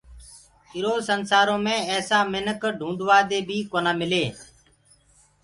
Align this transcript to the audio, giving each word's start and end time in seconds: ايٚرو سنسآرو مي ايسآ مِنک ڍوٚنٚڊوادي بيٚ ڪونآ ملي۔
ايٚرو 0.73 0.93
سنسآرو 1.07 1.55
مي 1.65 1.75
ايسآ 1.91 2.19
مِنک 2.33 2.61
ڍوٚنٚڊوادي 2.79 3.39
بيٚ 3.47 3.69
ڪونآ 3.71 3.91
ملي۔ 3.99 4.25